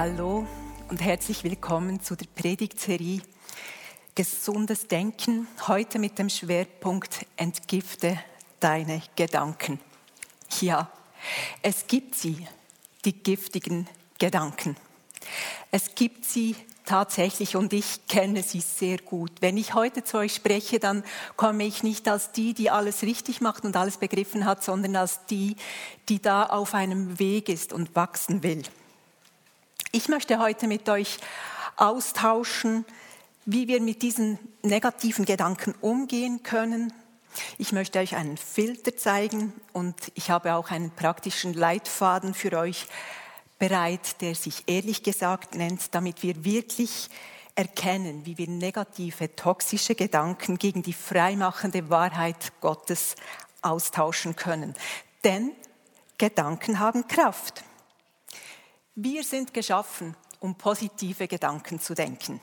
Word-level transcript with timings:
Hallo 0.00 0.46
und 0.88 1.02
herzlich 1.02 1.44
willkommen 1.44 2.00
zu 2.00 2.16
der 2.16 2.24
Predigtserie 2.34 3.20
Gesundes 4.14 4.88
Denken. 4.88 5.46
Heute 5.68 5.98
mit 5.98 6.18
dem 6.18 6.30
Schwerpunkt 6.30 7.26
Entgifte 7.36 8.18
deine 8.60 9.02
Gedanken. 9.14 9.78
Ja, 10.62 10.90
es 11.60 11.86
gibt 11.86 12.14
sie, 12.14 12.48
die 13.04 13.12
giftigen 13.12 13.88
Gedanken. 14.18 14.74
Es 15.70 15.94
gibt 15.94 16.24
sie 16.24 16.56
tatsächlich 16.86 17.54
und 17.54 17.74
ich 17.74 18.06
kenne 18.08 18.42
sie 18.42 18.62
sehr 18.62 18.96
gut. 18.96 19.32
Wenn 19.40 19.58
ich 19.58 19.74
heute 19.74 20.02
zu 20.02 20.16
euch 20.16 20.34
spreche, 20.34 20.78
dann 20.78 21.04
komme 21.36 21.64
ich 21.64 21.82
nicht 21.82 22.08
als 22.08 22.32
die, 22.32 22.54
die 22.54 22.70
alles 22.70 23.02
richtig 23.02 23.42
macht 23.42 23.66
und 23.66 23.76
alles 23.76 23.98
begriffen 23.98 24.46
hat, 24.46 24.64
sondern 24.64 24.96
als 24.96 25.26
die, 25.26 25.56
die 26.08 26.22
da 26.22 26.44
auf 26.44 26.72
einem 26.72 27.18
Weg 27.18 27.50
ist 27.50 27.74
und 27.74 27.94
wachsen 27.94 28.42
will. 28.42 28.62
Ich 29.92 30.08
möchte 30.08 30.38
heute 30.38 30.68
mit 30.68 30.88
euch 30.88 31.18
austauschen, 31.74 32.84
wie 33.44 33.66
wir 33.66 33.80
mit 33.80 34.02
diesen 34.02 34.38
negativen 34.62 35.24
Gedanken 35.24 35.74
umgehen 35.80 36.44
können. 36.44 36.92
Ich 37.58 37.72
möchte 37.72 37.98
euch 37.98 38.14
einen 38.14 38.36
Filter 38.36 38.96
zeigen 38.96 39.52
und 39.72 39.96
ich 40.14 40.30
habe 40.30 40.54
auch 40.54 40.70
einen 40.70 40.92
praktischen 40.92 41.54
Leitfaden 41.54 42.34
für 42.34 42.56
euch 42.56 42.86
bereit, 43.58 44.20
der 44.20 44.36
sich 44.36 44.62
ehrlich 44.68 45.02
gesagt 45.02 45.56
nennt, 45.56 45.92
damit 45.92 46.22
wir 46.22 46.44
wirklich 46.44 47.10
erkennen, 47.56 48.24
wie 48.24 48.38
wir 48.38 48.48
negative, 48.48 49.34
toxische 49.34 49.96
Gedanken 49.96 50.56
gegen 50.56 50.84
die 50.84 50.92
freimachende 50.92 51.90
Wahrheit 51.90 52.52
Gottes 52.60 53.16
austauschen 53.60 54.36
können. 54.36 54.76
Denn 55.24 55.50
Gedanken 56.16 56.78
haben 56.78 57.08
Kraft. 57.08 57.64
Wir 59.02 59.24
sind 59.24 59.54
geschaffen, 59.54 60.14
um 60.40 60.56
positive 60.56 61.26
Gedanken 61.26 61.80
zu 61.80 61.94
denken. 61.94 62.38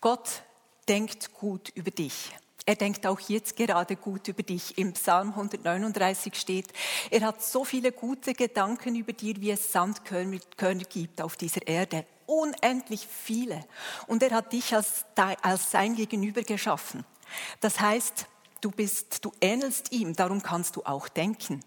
Gott 0.00 0.44
denkt 0.86 1.34
gut 1.34 1.70
über 1.70 1.90
dich. 1.90 2.30
Er 2.64 2.76
denkt 2.76 3.04
auch 3.04 3.18
jetzt 3.18 3.56
gerade 3.56 3.96
gut 3.96 4.28
über 4.28 4.44
dich. 4.44 4.78
Im 4.78 4.92
Psalm 4.92 5.30
139 5.30 6.36
steht, 6.36 6.68
er 7.10 7.22
hat 7.22 7.42
so 7.42 7.64
viele 7.64 7.90
gute 7.90 8.34
Gedanken 8.34 8.94
über 8.94 9.12
dir, 9.12 9.34
wie 9.40 9.50
es 9.50 9.72
Sandkörner 9.72 10.84
gibt 10.88 11.20
auf 11.20 11.34
dieser 11.34 11.66
Erde. 11.66 12.06
Unendlich 12.26 13.04
viele. 13.04 13.66
Und 14.06 14.22
er 14.22 14.30
hat 14.30 14.52
dich 14.52 14.76
als, 14.76 15.06
als 15.42 15.72
sein 15.72 15.96
Gegenüber 15.96 16.42
geschaffen. 16.42 17.04
Das 17.60 17.80
heißt, 17.80 18.26
du 18.60 18.70
bist, 18.70 19.24
du 19.24 19.32
ähnelst 19.40 19.90
ihm, 19.90 20.14
darum 20.14 20.40
kannst 20.40 20.76
du 20.76 20.84
auch 20.84 21.08
denken. 21.08 21.64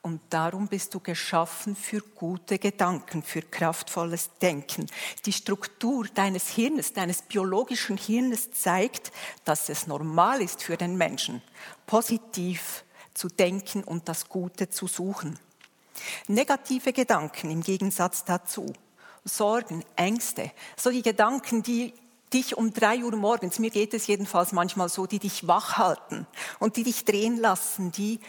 Und 0.00 0.20
darum 0.30 0.68
bist 0.68 0.94
du 0.94 1.00
geschaffen 1.00 1.76
für 1.76 2.00
gute 2.00 2.58
Gedanken, 2.58 3.22
für 3.22 3.42
kraftvolles 3.42 4.30
Denken. 4.40 4.86
Die 5.24 5.32
Struktur 5.32 6.06
deines 6.14 6.48
Hirnes, 6.48 6.92
deines 6.92 7.22
biologischen 7.22 7.96
Hirnes 7.96 8.52
zeigt, 8.52 9.12
dass 9.44 9.68
es 9.68 9.86
normal 9.86 10.42
ist 10.42 10.62
für 10.62 10.76
den 10.76 10.96
Menschen, 10.96 11.42
positiv 11.86 12.84
zu 13.14 13.28
denken 13.28 13.84
und 13.84 14.08
das 14.08 14.28
Gute 14.28 14.70
zu 14.70 14.86
suchen. 14.86 15.38
Negative 16.26 16.92
Gedanken 16.92 17.50
im 17.50 17.62
Gegensatz 17.62 18.24
dazu, 18.24 18.72
Sorgen, 19.24 19.84
Ängste, 19.94 20.50
so 20.76 20.90
die 20.90 21.02
Gedanken, 21.02 21.62
die 21.62 21.94
dich 22.32 22.56
um 22.56 22.72
drei 22.72 23.04
Uhr 23.04 23.14
morgens, 23.14 23.58
mir 23.58 23.70
geht 23.70 23.94
es 23.94 24.06
jedenfalls 24.06 24.52
manchmal 24.52 24.88
so, 24.88 25.06
die 25.06 25.18
dich 25.18 25.46
wach 25.46 25.76
halten 25.76 26.26
und 26.58 26.76
die 26.76 26.82
dich 26.82 27.04
drehen 27.04 27.36
lassen, 27.36 27.92
die 27.92 28.20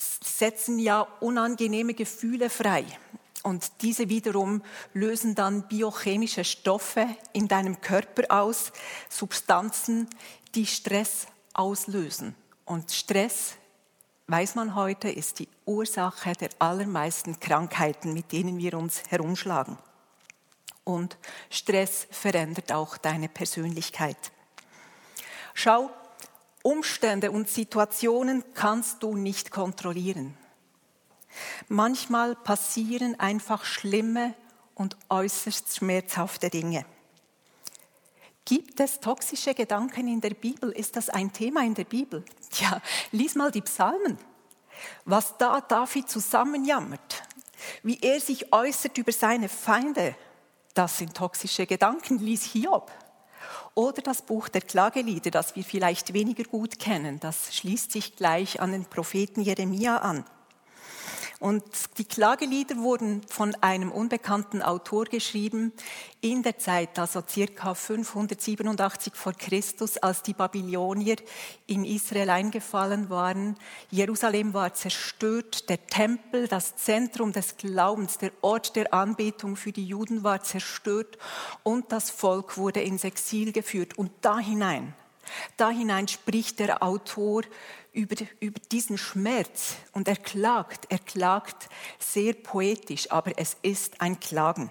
setzen 0.00 0.78
ja 0.78 1.02
unangenehme 1.20 1.94
Gefühle 1.94 2.50
frei. 2.50 2.84
Und 3.42 3.82
diese 3.82 4.08
wiederum 4.08 4.62
lösen 4.92 5.34
dann 5.34 5.66
biochemische 5.66 6.44
Stoffe 6.44 7.06
in 7.32 7.48
deinem 7.48 7.80
Körper 7.80 8.24
aus, 8.28 8.72
Substanzen, 9.08 10.08
die 10.54 10.66
Stress 10.66 11.26
auslösen. 11.54 12.34
Und 12.66 12.90
Stress, 12.90 13.54
weiß 14.26 14.56
man 14.56 14.74
heute, 14.74 15.08
ist 15.08 15.38
die 15.38 15.48
Ursache 15.64 16.32
der 16.34 16.50
allermeisten 16.58 17.40
Krankheiten, 17.40 18.12
mit 18.12 18.30
denen 18.32 18.58
wir 18.58 18.74
uns 18.74 19.02
herumschlagen. 19.08 19.78
Und 20.84 21.16
Stress 21.48 22.06
verändert 22.10 22.72
auch 22.72 22.98
deine 22.98 23.28
Persönlichkeit. 23.28 24.32
Schau, 25.54 25.90
Umstände 26.62 27.30
und 27.30 27.48
Situationen 27.48 28.44
kannst 28.54 29.02
du 29.02 29.16
nicht 29.16 29.50
kontrollieren. 29.50 30.36
Manchmal 31.68 32.34
passieren 32.34 33.18
einfach 33.18 33.64
schlimme 33.64 34.34
und 34.74 34.96
äußerst 35.08 35.76
schmerzhafte 35.76 36.50
Dinge. 36.50 36.84
Gibt 38.44 38.80
es 38.80 39.00
toxische 39.00 39.54
Gedanken 39.54 40.08
in 40.08 40.20
der 40.20 40.30
Bibel? 40.30 40.70
Ist 40.72 40.96
das 40.96 41.08
ein 41.08 41.32
Thema 41.32 41.64
in 41.64 41.74
der 41.74 41.84
Bibel? 41.84 42.24
Ja, 42.58 42.80
lies 43.12 43.34
mal 43.36 43.50
die 43.50 43.60
Psalmen. 43.60 44.18
Was 45.04 45.36
da 45.38 45.60
David 45.60 46.08
zusammenjammert, 46.08 47.22
wie 47.82 47.98
er 48.00 48.20
sich 48.20 48.52
äußert 48.52 48.98
über 48.98 49.12
seine 49.12 49.48
Feinde, 49.48 50.16
das 50.74 50.98
sind 50.98 51.14
toxische 51.14 51.66
Gedanken. 51.66 52.18
Lies 52.18 52.44
Hiob. 52.44 52.90
Oder 53.74 54.02
das 54.02 54.22
Buch 54.22 54.48
der 54.48 54.62
Klagelieder, 54.62 55.30
das 55.30 55.56
wir 55.56 55.64
vielleicht 55.64 56.12
weniger 56.12 56.44
gut 56.44 56.78
kennen, 56.78 57.20
das 57.20 57.54
schließt 57.54 57.92
sich 57.92 58.16
gleich 58.16 58.60
an 58.60 58.72
den 58.72 58.84
Propheten 58.84 59.42
Jeremia 59.42 59.98
an. 59.98 60.24
Und 61.40 61.64
die 61.96 62.04
Klagelieder 62.04 62.76
wurden 62.76 63.22
von 63.26 63.54
einem 63.62 63.90
unbekannten 63.90 64.60
Autor 64.60 65.06
geschrieben 65.06 65.72
in 66.20 66.42
der 66.42 66.58
Zeit, 66.58 66.98
also 66.98 67.22
circa 67.26 67.72
587 67.72 69.14
vor 69.14 69.32
Christus, 69.32 69.96
als 69.96 70.22
die 70.22 70.34
Babylonier 70.34 71.16
in 71.66 71.86
Israel 71.86 72.28
eingefallen 72.28 73.08
waren. 73.08 73.56
Jerusalem 73.90 74.52
war 74.52 74.74
zerstört, 74.74 75.70
der 75.70 75.86
Tempel, 75.86 76.46
das 76.46 76.76
Zentrum 76.76 77.32
des 77.32 77.56
Glaubens, 77.56 78.18
der 78.18 78.32
Ort 78.42 78.76
der 78.76 78.92
Anbetung 78.92 79.56
für 79.56 79.72
die 79.72 79.86
Juden 79.86 80.22
war 80.22 80.42
zerstört 80.42 81.16
und 81.62 81.90
das 81.90 82.10
Volk 82.10 82.58
wurde 82.58 82.82
ins 82.82 83.04
Exil 83.04 83.52
geführt. 83.52 83.96
Und 83.96 84.10
da 84.20 84.38
hinein, 84.38 84.92
da 85.56 85.70
hinein 85.70 86.06
spricht 86.06 86.58
der 86.58 86.82
Autor 86.82 87.42
über, 87.92 88.16
über 88.40 88.60
diesen 88.70 88.98
Schmerz 88.98 89.74
und 89.92 90.08
er 90.08 90.16
klagt, 90.16 90.86
er 90.90 90.98
klagt 90.98 91.68
sehr 91.98 92.34
poetisch, 92.34 93.10
aber 93.10 93.32
es 93.36 93.56
ist 93.62 94.00
ein 94.00 94.20
Klagen. 94.20 94.70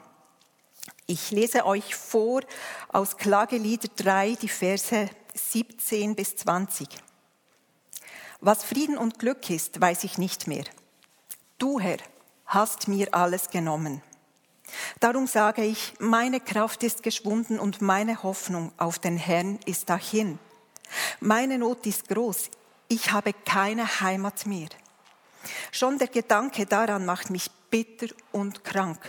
Ich 1.06 1.32
lese 1.32 1.66
euch 1.66 1.96
vor 1.96 2.42
aus 2.90 3.18
Klagelieder 3.18 3.90
3 3.96 4.36
die 4.36 4.48
Verse 4.48 5.10
17 5.34 6.16
bis 6.16 6.36
20. 6.38 6.88
Was 8.42 8.64
Frieden 8.64 8.98
und 8.98 9.20
Glück 9.20 9.50
ist, 9.50 9.82
weiß 9.82 10.04
ich 10.04 10.18
nicht 10.18 10.48
mehr. 10.48 10.64
Du, 11.58 11.80
Herr, 11.80 11.98
hast 12.46 12.88
mir 12.88 13.14
alles 13.14 13.50
genommen. 13.50 14.02
Darum 15.00 15.28
sage 15.28 15.64
ich, 15.64 15.94
meine 16.00 16.40
Kraft 16.40 16.84
ist 16.84 17.04
geschwunden 17.04 17.60
und 17.60 17.82
meine 17.82 18.24
Hoffnung 18.24 18.72
auf 18.78 19.00
den 19.00 19.18
Herrn 19.18 19.60
ist 19.66 19.90
dahin. 19.90 20.40
Meine 21.20 21.58
Not 21.58 21.86
ist 21.86 22.08
groß, 22.08 22.50
ich 22.90 23.12
habe 23.12 23.34
keine 23.34 24.02
Heimat 24.02 24.46
mehr. 24.46 24.70
Schon 25.72 25.98
der 25.98 26.08
Gedanke 26.08 26.66
daran 26.66 27.06
macht 27.06 27.30
mich 27.30 27.50
bitter 27.70 28.08
und 28.32 28.64
krank. 28.64 29.00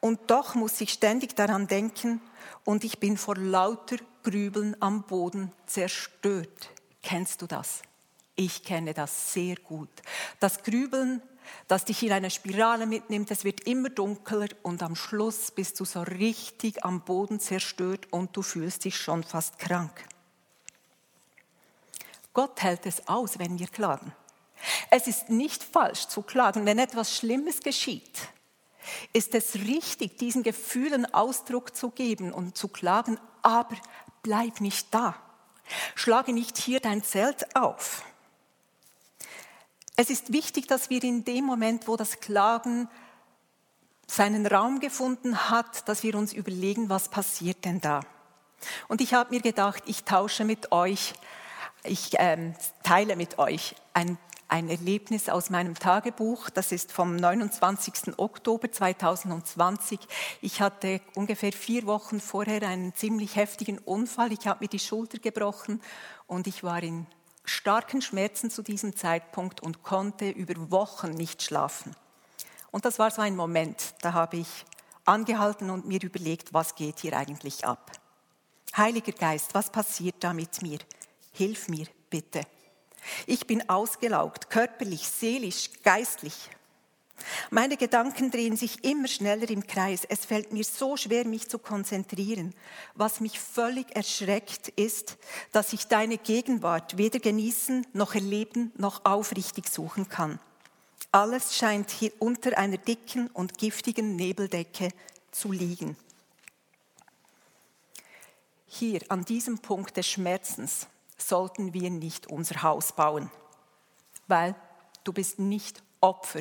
Und 0.00 0.30
doch 0.30 0.54
muss 0.54 0.80
ich 0.80 0.92
ständig 0.92 1.36
daran 1.36 1.68
denken 1.68 2.20
und 2.64 2.84
ich 2.84 2.98
bin 2.98 3.16
vor 3.16 3.36
lauter 3.36 3.96
Grübeln 4.22 4.76
am 4.80 5.02
Boden 5.04 5.52
zerstört. 5.66 6.70
Kennst 7.02 7.42
du 7.42 7.46
das? 7.46 7.82
Ich 8.34 8.64
kenne 8.64 8.92
das 8.92 9.32
sehr 9.32 9.56
gut. 9.56 9.90
Das 10.40 10.62
Grübeln, 10.62 11.22
das 11.68 11.84
dich 11.84 12.02
in 12.02 12.12
eine 12.12 12.30
Spirale 12.30 12.86
mitnimmt, 12.86 13.30
es 13.30 13.44
wird 13.44 13.66
immer 13.66 13.90
dunkler 13.90 14.48
und 14.62 14.82
am 14.82 14.96
Schluss 14.96 15.50
bist 15.50 15.80
du 15.80 15.84
so 15.84 16.02
richtig 16.02 16.84
am 16.84 17.02
Boden 17.02 17.40
zerstört 17.40 18.08
und 18.10 18.36
du 18.36 18.42
fühlst 18.42 18.84
dich 18.84 18.98
schon 18.98 19.22
fast 19.22 19.58
krank. 19.58 19.92
Gott 22.36 22.62
hält 22.62 22.84
es 22.84 23.08
aus, 23.08 23.38
wenn 23.38 23.58
wir 23.58 23.66
klagen. 23.66 24.12
Es 24.90 25.06
ist 25.06 25.30
nicht 25.30 25.62
falsch 25.62 26.06
zu 26.06 26.20
klagen, 26.20 26.66
wenn 26.66 26.78
etwas 26.78 27.16
Schlimmes 27.16 27.60
geschieht. 27.60 28.28
ist 29.14 29.34
es 29.34 29.54
richtig, 29.54 30.18
diesen 30.18 30.42
Gefühlen 30.42 31.12
Ausdruck 31.14 31.74
zu 31.74 31.88
geben 31.88 32.34
und 32.34 32.54
zu 32.54 32.68
klagen, 32.68 33.18
aber 33.40 33.74
bleib 34.22 34.60
nicht 34.60 34.92
da. 34.92 35.16
Schlage 35.94 36.34
nicht 36.34 36.58
hier 36.58 36.78
dein 36.80 37.02
Zelt 37.02 37.56
auf. 37.56 38.02
Es 39.96 40.10
ist 40.10 40.30
wichtig, 40.30 40.68
dass 40.68 40.90
wir 40.90 41.02
in 41.04 41.24
dem 41.24 41.46
Moment, 41.46 41.88
wo 41.88 41.96
das 41.96 42.20
Klagen 42.20 42.86
seinen 44.06 44.46
Raum 44.46 44.80
gefunden 44.80 45.48
hat, 45.48 45.88
dass 45.88 46.02
wir 46.02 46.14
uns 46.14 46.34
überlegen, 46.34 46.90
was 46.90 47.08
passiert 47.08 47.64
denn 47.64 47.80
da. 47.80 48.02
Und 48.88 49.00
ich 49.00 49.14
habe 49.14 49.34
mir 49.34 49.40
gedacht, 49.40 49.84
ich 49.86 50.04
tausche 50.04 50.44
mit 50.44 50.70
euch, 50.70 51.14
ich 51.88 52.12
ähm, 52.18 52.54
teile 52.82 53.16
mit 53.16 53.38
euch 53.38 53.74
ein 53.94 54.18
ein 54.48 54.68
Erlebnis 54.68 55.28
aus 55.28 55.50
meinem 55.50 55.74
Tagebuch. 55.74 56.50
Das 56.50 56.72
ist 56.72 56.92
vom 56.92 57.16
29. 57.16 58.18
Oktober 58.18 58.70
2020. 58.70 59.98
Ich 60.40 60.60
hatte 60.60 61.00
ungefähr 61.14 61.52
vier 61.52 61.86
Wochen 61.86 62.20
vorher 62.20 62.62
einen 62.62 62.94
ziemlich 62.94 63.36
heftigen 63.36 63.78
Unfall. 63.78 64.32
Ich 64.32 64.46
habe 64.46 64.64
mir 64.64 64.68
die 64.68 64.78
Schulter 64.78 65.18
gebrochen 65.18 65.82
und 66.26 66.46
ich 66.46 66.62
war 66.62 66.82
in 66.82 67.06
starken 67.44 68.02
Schmerzen 68.02 68.50
zu 68.50 68.62
diesem 68.62 68.96
Zeitpunkt 68.96 69.62
und 69.62 69.82
konnte 69.82 70.30
über 70.30 70.70
Wochen 70.70 71.10
nicht 71.10 71.42
schlafen. 71.42 71.94
Und 72.70 72.84
das 72.84 72.98
war 72.98 73.10
so 73.10 73.22
ein 73.22 73.36
Moment, 73.36 73.94
da 74.02 74.12
habe 74.12 74.38
ich 74.38 74.64
angehalten 75.04 75.70
und 75.70 75.86
mir 75.86 76.02
überlegt, 76.02 76.52
was 76.52 76.74
geht 76.74 77.00
hier 77.00 77.16
eigentlich 77.16 77.64
ab? 77.64 77.92
Heiliger 78.76 79.12
Geist, 79.12 79.54
was 79.54 79.70
passiert 79.70 80.16
da 80.20 80.32
mit 80.32 80.60
mir? 80.62 80.78
Hilf 81.36 81.68
mir 81.68 81.86
bitte. 82.08 82.40
Ich 83.26 83.46
bin 83.46 83.68
ausgelaugt, 83.68 84.48
körperlich, 84.48 85.06
seelisch, 85.06 85.70
geistlich. 85.82 86.34
Meine 87.50 87.76
Gedanken 87.76 88.30
drehen 88.30 88.56
sich 88.56 88.84
immer 88.84 89.06
schneller 89.06 89.50
im 89.50 89.66
Kreis. 89.66 90.04
Es 90.08 90.24
fällt 90.24 90.54
mir 90.54 90.64
so 90.64 90.96
schwer, 90.96 91.26
mich 91.26 91.48
zu 91.48 91.58
konzentrieren. 91.58 92.54
Was 92.94 93.20
mich 93.20 93.38
völlig 93.38 93.94
erschreckt, 93.94 94.68
ist, 94.68 95.18
dass 95.52 95.74
ich 95.74 95.88
deine 95.88 96.16
Gegenwart 96.16 96.96
weder 96.96 97.18
genießen 97.18 97.86
noch 97.92 98.14
erleben 98.14 98.72
noch 98.78 99.04
aufrichtig 99.04 99.68
suchen 99.68 100.08
kann. 100.08 100.38
Alles 101.12 101.54
scheint 101.54 101.90
hier 101.90 102.12
unter 102.18 102.56
einer 102.56 102.78
dicken 102.78 103.28
und 103.28 103.58
giftigen 103.58 104.16
Nebeldecke 104.16 104.88
zu 105.32 105.52
liegen. 105.52 105.98
Hier 108.66 109.00
an 109.08 109.26
diesem 109.26 109.58
Punkt 109.58 109.98
des 109.98 110.06
Schmerzens 110.08 110.86
sollten 111.16 111.72
wir 111.74 111.90
nicht 111.90 112.26
unser 112.26 112.62
Haus 112.62 112.92
bauen, 112.92 113.30
weil 114.26 114.54
du 115.04 115.12
bist 115.12 115.38
nicht 115.38 115.82
Opfer 116.00 116.40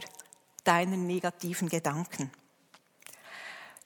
deiner 0.64 0.98
negativen 0.98 1.70
Gedanken. 1.70 2.32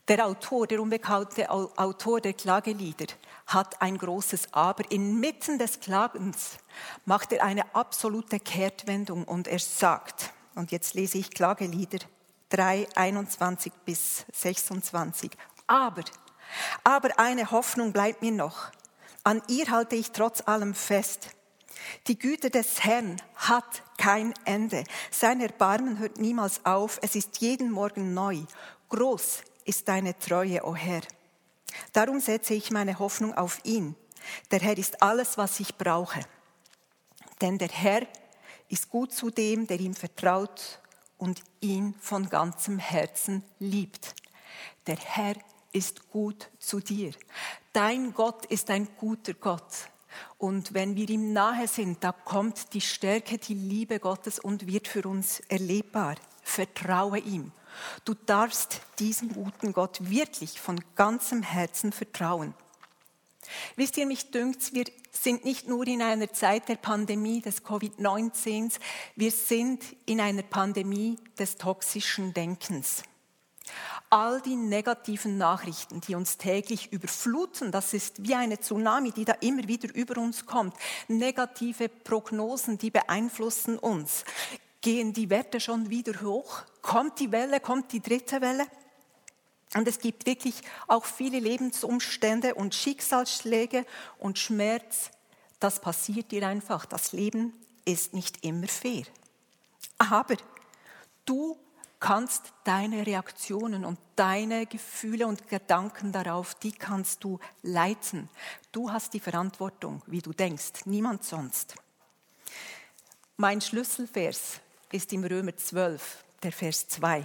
Der 0.07 0.25
Autor, 0.25 0.65
der 0.65 0.81
unbekannte 0.81 1.51
Autor 1.51 2.19
der 2.19 2.33
Klagelieder, 2.33 3.05
hat 3.45 3.79
ein 3.79 3.95
großes 3.97 4.53
Aber. 4.53 4.89
Inmitten 4.91 5.59
des 5.59 5.79
Klagens 5.79 6.57
macht 7.05 7.31
er 7.31 7.43
eine 7.43 7.75
absolute 7.75 8.39
Kehrtwendung 8.39 9.23
und 9.25 9.47
er 9.47 9.59
sagt, 9.59 10.33
und 10.55 10.71
jetzt 10.71 10.95
lese 10.95 11.19
ich 11.19 11.29
Klagelieder 11.29 11.99
3, 12.49 12.87
21 12.95 13.71
bis 13.85 14.25
26, 14.33 15.29
aber, 15.67 16.03
aber 16.83 17.19
eine 17.19 17.51
Hoffnung 17.51 17.93
bleibt 17.93 18.23
mir 18.23 18.31
noch. 18.31 18.71
An 19.23 19.41
ihr 19.47 19.69
halte 19.69 19.95
ich 19.95 20.11
trotz 20.11 20.41
allem 20.47 20.73
fest. 20.73 21.29
Die 22.07 22.17
Güte 22.17 22.49
des 22.49 22.83
Herrn 22.83 23.21
hat 23.35 23.83
kein 23.97 24.33
Ende. 24.45 24.83
Sein 25.11 25.41
Erbarmen 25.41 25.99
hört 25.99 26.17
niemals 26.17 26.65
auf. 26.65 26.99
Es 27.01 27.15
ist 27.15 27.39
jeden 27.39 27.71
Morgen 27.71 28.13
neu. 28.13 28.39
Groß 28.89 29.43
ist 29.65 29.87
deine 29.87 30.17
Treue, 30.17 30.63
o 30.63 30.69
oh 30.71 30.75
Herr. 30.75 31.01
Darum 31.93 32.19
setze 32.19 32.53
ich 32.53 32.71
meine 32.71 32.99
Hoffnung 32.99 33.33
auf 33.33 33.59
ihn. 33.63 33.95
Der 34.51 34.59
Herr 34.59 34.77
ist 34.77 35.01
alles, 35.01 35.37
was 35.37 35.59
ich 35.59 35.75
brauche. 35.75 36.21
Denn 37.41 37.57
der 37.57 37.69
Herr 37.69 38.07
ist 38.67 38.89
gut 38.89 39.13
zu 39.13 39.29
dem, 39.29 39.67
der 39.67 39.79
ihm 39.79 39.93
vertraut 39.93 40.79
und 41.17 41.41
ihn 41.59 41.95
von 41.99 42.29
ganzem 42.29 42.79
Herzen 42.79 43.43
liebt. 43.59 44.15
Der 44.87 44.97
Herr 44.97 45.35
ist 45.71 46.09
gut 46.09 46.49
zu 46.59 46.79
dir. 46.79 47.13
Dein 47.79 48.13
Gott 48.13 48.45
ist 48.47 48.69
ein 48.71 48.89
guter 48.97 49.33
Gott. 49.33 49.87
Und 50.37 50.73
wenn 50.73 50.97
wir 50.97 51.09
ihm 51.09 51.31
nahe 51.31 51.65
sind, 51.65 52.03
da 52.03 52.11
kommt 52.11 52.73
die 52.73 52.81
Stärke, 52.81 53.37
die 53.37 53.53
Liebe 53.53 54.01
Gottes 54.01 54.37
und 54.37 54.67
wird 54.67 54.89
für 54.89 55.07
uns 55.07 55.39
erlebbar. 55.47 56.15
Vertraue 56.41 57.19
ihm. 57.19 57.53
Du 58.03 58.15
darfst 58.15 58.81
diesem 58.99 59.31
guten 59.31 59.71
Gott 59.71 59.97
wirklich 60.01 60.59
von 60.59 60.83
ganzem 60.95 61.41
Herzen 61.41 61.93
vertrauen. 61.93 62.53
Wisst 63.77 63.95
ihr, 63.95 64.07
mich 64.07 64.29
dünkt, 64.29 64.73
wir 64.73 64.83
sind 65.13 65.45
nicht 65.45 65.69
nur 65.69 65.87
in 65.87 66.01
einer 66.01 66.33
Zeit 66.33 66.67
der 66.67 66.75
Pandemie 66.75 67.39
des 67.39 67.63
Covid-19, 67.63 68.73
wir 69.15 69.31
sind 69.31 69.85
in 70.05 70.19
einer 70.19 70.43
Pandemie 70.43 71.17
des 71.37 71.55
toxischen 71.55 72.33
Denkens 72.33 73.03
all 74.09 74.41
die 74.41 74.55
negativen 74.55 75.37
Nachrichten, 75.37 76.01
die 76.01 76.15
uns 76.15 76.37
täglich 76.37 76.91
überfluten, 76.91 77.71
das 77.71 77.93
ist 77.93 78.23
wie 78.23 78.35
eine 78.35 78.59
Tsunami, 78.59 79.11
die 79.11 79.25
da 79.25 79.33
immer 79.41 79.67
wieder 79.67 79.93
über 79.93 80.19
uns 80.19 80.45
kommt. 80.45 80.75
Negative 81.07 81.89
Prognosen, 81.89 82.77
die 82.77 82.89
beeinflussen 82.89 83.77
uns. 83.77 84.25
Gehen 84.81 85.13
die 85.13 85.29
Werte 85.29 85.59
schon 85.59 85.89
wieder 85.89 86.21
hoch? 86.21 86.63
Kommt 86.81 87.19
die 87.19 87.31
Welle, 87.31 87.59
kommt 87.59 87.91
die 87.91 88.01
dritte 88.01 88.41
Welle? 88.41 88.65
Und 89.75 89.87
es 89.87 89.99
gibt 89.99 90.25
wirklich 90.25 90.55
auch 90.87 91.05
viele 91.05 91.39
Lebensumstände 91.39 92.55
und 92.55 92.73
Schicksalsschläge 92.73 93.85
und 94.17 94.39
Schmerz. 94.39 95.11
Das 95.59 95.79
passiert 95.79 96.31
dir 96.31 96.47
einfach. 96.47 96.85
Das 96.85 97.11
Leben 97.11 97.53
ist 97.85 98.13
nicht 98.13 98.43
immer 98.43 98.67
fair. 98.67 99.03
Aber 99.99 100.37
du 101.25 101.59
kannst 101.99 102.53
deine 102.63 103.05
Reaktionen 103.05 103.83
und 103.83 103.99
deine 104.15 104.65
Gefühle 104.65 105.27
und 105.27 105.47
Gedanken 105.49 106.11
darauf, 106.11 106.55
die 106.55 106.71
kannst 106.71 107.23
du 107.23 107.39
leiten. 107.61 108.29
Du 108.71 108.91
hast 108.91 109.13
die 109.13 109.19
Verantwortung, 109.19 110.01
wie 110.07 110.21
du 110.21 110.31
denkst, 110.31 110.85
niemand 110.85 111.23
sonst. 111.23 111.75
Mein 113.37 113.61
Schlüsselvers 113.61 114.59
ist 114.91 115.13
im 115.13 115.23
Römer 115.23 115.55
12, 115.55 116.23
der 116.43 116.51
Vers 116.51 116.87
2. 116.89 117.23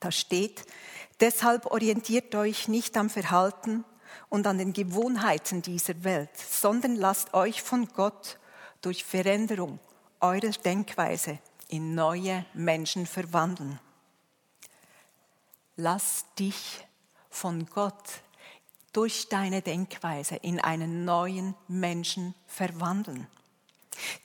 Da 0.00 0.12
steht, 0.12 0.64
deshalb 1.20 1.66
orientiert 1.66 2.34
euch 2.34 2.68
nicht 2.68 2.96
am 2.96 3.10
Verhalten 3.10 3.84
und 4.28 4.46
an 4.46 4.58
den 4.58 4.72
Gewohnheiten 4.72 5.62
dieser 5.62 6.04
Welt, 6.04 6.30
sondern 6.36 6.96
lasst 6.96 7.34
euch 7.34 7.62
von 7.62 7.88
Gott 7.88 8.38
durch 8.80 9.04
Veränderung 9.04 9.80
eurer 10.20 10.50
Denkweise 10.50 11.38
in 11.68 11.94
neue 11.94 12.44
Menschen 12.54 13.06
verwandeln. 13.06 13.78
Lass 15.76 16.24
dich 16.38 16.86
von 17.30 17.66
Gott 17.66 18.22
durch 18.92 19.28
deine 19.28 19.62
Denkweise 19.62 20.36
in 20.36 20.60
einen 20.60 21.04
neuen 21.04 21.54
Menschen 21.68 22.34
verwandeln. 22.46 23.28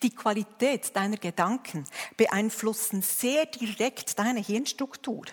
Die 0.01 0.13
Qualität 0.15 0.95
deiner 0.95 1.17
Gedanken 1.17 1.85
beeinflussen 2.17 3.01
sehr 3.01 3.45
direkt 3.45 4.17
deine 4.17 4.39
Hirnstruktur. 4.39 5.25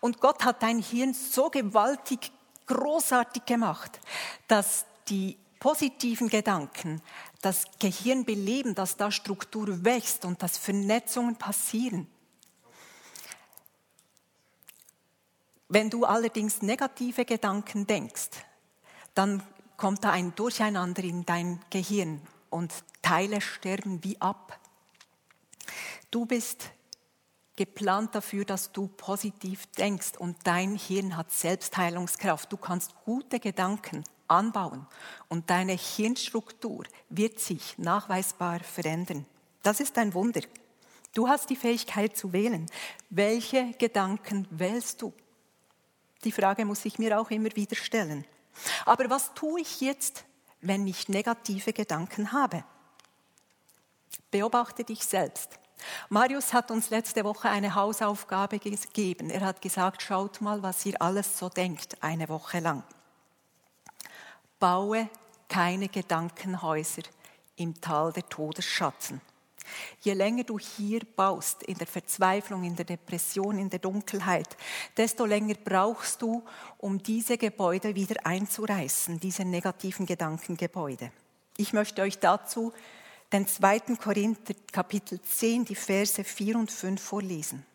Und 0.00 0.20
Gott 0.20 0.44
hat 0.44 0.62
dein 0.62 0.80
Hirn 0.80 1.12
so 1.12 1.50
gewaltig 1.50 2.30
großartig 2.66 3.44
gemacht, 3.46 4.00
dass 4.48 4.84
die 5.08 5.38
positiven 5.58 6.28
Gedanken 6.28 7.02
das 7.42 7.66
Gehirn 7.78 8.24
beleben, 8.24 8.74
dass 8.74 8.96
da 8.96 9.10
Struktur 9.10 9.84
wächst 9.84 10.24
und 10.24 10.42
dass 10.42 10.58
Vernetzungen 10.58 11.36
passieren. 11.36 12.08
Wenn 15.68 15.90
du 15.90 16.04
allerdings 16.04 16.62
negative 16.62 17.24
Gedanken 17.24 17.86
denkst, 17.86 18.30
dann 19.14 19.42
kommt 19.76 20.04
da 20.04 20.10
ein 20.10 20.34
Durcheinander 20.34 21.02
in 21.02 21.26
dein 21.26 21.60
Gehirn 21.70 22.20
und 22.50 22.72
Teile 23.02 23.40
sterben 23.40 24.02
wie 24.04 24.20
ab. 24.20 24.58
Du 26.10 26.24
bist 26.24 26.70
geplant 27.56 28.14
dafür, 28.14 28.44
dass 28.44 28.72
du 28.72 28.86
positiv 28.86 29.66
denkst 29.72 30.12
und 30.18 30.36
dein 30.44 30.76
Hirn 30.76 31.16
hat 31.16 31.32
Selbstheilungskraft. 31.32 32.52
Du 32.52 32.56
kannst 32.56 32.94
gute 33.04 33.40
Gedanken 33.40 34.04
anbauen 34.28 34.86
und 35.28 35.50
deine 35.50 35.72
Hirnstruktur 35.72 36.84
wird 37.08 37.40
sich 37.40 37.78
nachweisbar 37.78 38.60
verändern. 38.60 39.26
Das 39.62 39.80
ist 39.80 39.98
ein 39.98 40.14
Wunder. 40.14 40.42
Du 41.14 41.28
hast 41.28 41.48
die 41.50 41.56
Fähigkeit 41.56 42.16
zu 42.16 42.32
wählen. 42.32 42.66
Welche 43.10 43.72
Gedanken 43.78 44.46
wählst 44.50 45.02
du? 45.02 45.12
Die 46.24 46.32
Frage 46.32 46.64
muss 46.64 46.84
ich 46.84 46.98
mir 46.98 47.18
auch 47.18 47.30
immer 47.30 47.54
wieder 47.56 47.76
stellen. 47.76 48.24
Aber 48.84 49.08
was 49.10 49.32
tue 49.34 49.60
ich 49.60 49.80
jetzt, 49.80 50.24
wenn 50.60 50.86
ich 50.86 51.08
negative 51.08 51.72
Gedanken 51.72 52.32
habe? 52.32 52.64
Beobachte 54.30 54.84
dich 54.84 55.04
selbst. 55.06 55.58
Marius 56.08 56.52
hat 56.52 56.70
uns 56.70 56.90
letzte 56.90 57.24
Woche 57.24 57.48
eine 57.48 57.74
Hausaufgabe 57.74 58.58
gegeben. 58.58 59.30
Er 59.30 59.42
hat 59.42 59.60
gesagt, 59.60 60.02
schaut 60.02 60.40
mal, 60.40 60.62
was 60.62 60.84
ihr 60.86 61.00
alles 61.00 61.38
so 61.38 61.48
denkt, 61.48 62.02
eine 62.02 62.28
Woche 62.28 62.60
lang. 62.60 62.82
Baue 64.58 65.08
keine 65.48 65.88
Gedankenhäuser 65.88 67.02
im 67.56 67.80
Tal 67.80 68.12
der 68.12 68.28
Todesschatten. 68.28 69.20
Je 70.00 70.12
länger 70.12 70.44
du 70.44 70.58
hier 70.58 71.00
baust, 71.16 71.62
in 71.64 71.76
der 71.76 71.86
Verzweiflung, 71.86 72.64
in 72.64 72.76
der 72.76 72.84
Depression, 72.84 73.58
in 73.58 73.68
der 73.68 73.80
Dunkelheit, 73.80 74.56
desto 74.96 75.24
länger 75.24 75.54
brauchst 75.62 76.22
du, 76.22 76.44
um 76.78 77.02
diese 77.02 77.36
Gebäude 77.36 77.94
wieder 77.94 78.24
einzureißen, 78.24 79.18
diese 79.18 79.44
negativen 79.44 80.06
Gedankengebäude. 80.06 81.10
Ich 81.56 81.72
möchte 81.72 82.02
euch 82.02 82.18
dazu 82.18 82.72
den 83.32 83.46
2. 83.46 83.80
Korinther 84.00 84.54
Kapitel 84.70 85.20
10, 85.20 85.64
die 85.64 85.74
Verse 85.74 86.22
4 86.22 86.56
und 86.56 86.70
5 86.70 87.02
vorlesen. 87.02 87.66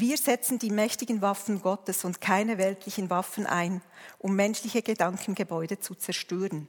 Wir 0.00 0.16
setzen 0.16 0.60
die 0.60 0.70
mächtigen 0.70 1.22
Waffen 1.22 1.60
Gottes 1.60 2.04
und 2.04 2.20
keine 2.20 2.56
weltlichen 2.56 3.10
Waffen 3.10 3.46
ein, 3.46 3.82
um 4.20 4.36
menschliche 4.36 4.80
Gedankengebäude 4.80 5.80
zu 5.80 5.96
zerstören. 5.96 6.68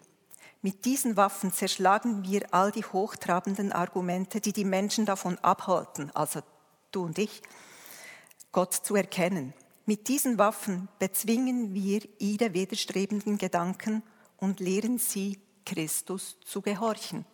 Mit 0.64 0.84
diesen 0.86 1.16
Waffen 1.16 1.54
zerschlagen 1.54 2.24
wir 2.24 2.52
all 2.56 2.72
die 2.72 2.84
hochtrabenden 2.84 3.72
Argumente, 3.72 4.42
die 4.42 4.52
die 4.52 4.66
Menschen 4.66 5.06
davon 5.06 5.38
abhalten, 5.44 6.10
also 6.16 6.40
du 6.92 7.04
und 7.04 7.20
ich, 7.20 7.44
Gott 8.52 8.74
zu 8.74 8.96
erkennen. 8.96 9.54
Mit 9.86 10.08
diesen 10.08 10.40
Waffen 10.40 10.88
bezwingen 10.98 11.76
wir 11.76 12.02
ihre 12.18 12.56
widerstrebenden 12.56 13.38
Gedanken 13.38 14.02
und 14.38 14.60
lehren 14.60 14.98
sie, 14.98 15.38
Christus 15.68 16.40
zu 16.44 16.64
gehorchen. 16.64 17.26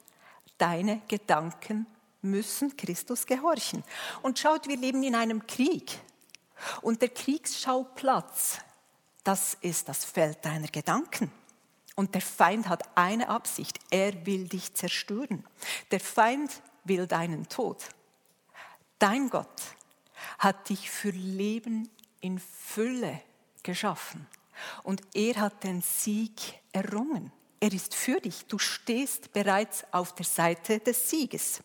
Deine 0.58 1.02
Gedanken 1.08 1.88
müssen 2.26 2.76
Christus 2.76 3.26
gehorchen. 3.26 3.84
Und 4.22 4.40
schaut, 4.40 4.68
wir 4.68 4.78
leben 4.78 5.04
in 5.04 5.16
einem 5.16 5.46
Krieg. 5.48 6.00
Und 6.82 7.02
der 7.02 7.10
Kriegsschauplatz, 7.10 8.60
das 9.24 9.58
ist 9.62 9.90
das 9.90 10.06
Feld 10.06 10.44
deiner 10.44 10.68
Gedanken. 10.68 11.32
Und 11.96 12.14
der 12.14 12.22
Feind 12.22 12.68
hat 12.68 12.98
eine 12.98 13.30
Absicht, 13.30 13.80
er 13.90 14.26
will 14.26 14.48
dich 14.48 14.74
zerstören. 14.74 15.46
Der 15.92 16.00
Feind 16.00 16.62
will 16.84 17.08
deinen 17.08 17.48
Tod. 17.48 17.84
Dein 19.00 19.30
Gott 19.30 19.62
hat 20.38 20.70
dich 20.70 20.90
für 20.90 21.12
Leben 21.12 21.90
in 22.22 22.40
Fülle 22.40 23.22
geschaffen. 23.64 24.28
Und 24.84 25.02
er 25.14 25.36
hat 25.36 25.64
den 25.64 25.82
Sieg 25.82 26.60
errungen. 26.72 27.32
Er 27.60 27.74
ist 27.74 27.96
für 27.96 28.20
dich. 28.20 28.46
Du 28.46 28.58
stehst 28.58 29.34
bereits 29.34 29.86
auf 29.92 30.14
der 30.16 30.26
Seite 30.26 30.80
des 30.80 31.10
Sieges. 31.10 31.62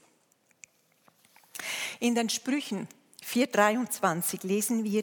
In 2.01 2.15
den 2.15 2.31
Sprüchen 2.31 2.89
4.23 3.23 4.47
lesen 4.47 4.85
wir, 4.85 5.03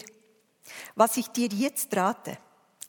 was 0.95 1.15
ich 1.15 1.27
dir 1.27 1.47
jetzt 1.47 1.95
rate, 1.95 2.37